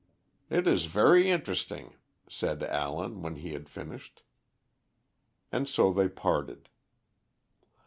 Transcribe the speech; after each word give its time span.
"It 0.49 0.65
is 0.65 0.85
very 0.85 1.29
interesting," 1.29 1.93
said 2.27 2.63
Allen, 2.63 3.21
when 3.21 3.35
he 3.35 3.51
had 3.53 3.69
finished. 3.69 4.23
And 5.51 5.69
so 5.69 5.93
they 5.93 6.09
parted. 6.09 6.69